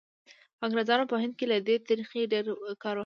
انګریزانو 0.65 1.09
په 1.11 1.15
هند 1.21 1.33
کې 1.39 1.45
له 1.51 1.57
دې 1.67 1.75
طریقې 1.89 2.21
ډېر 2.33 2.45
کار 2.83 2.95
واخیست. 2.95 2.99